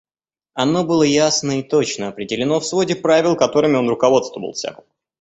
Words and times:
Оно 0.55 0.83
было 0.83 1.03
ясно 1.03 1.59
и 1.59 1.61
точно 1.61 2.07
определено 2.07 2.59
в 2.59 2.65
своде 2.65 2.95
правил, 2.95 3.35
которыми 3.35 3.75
он 3.75 3.87
руководствовался. 3.87 4.83